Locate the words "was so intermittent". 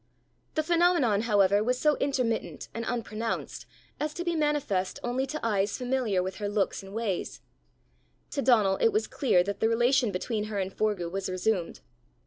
1.63-2.69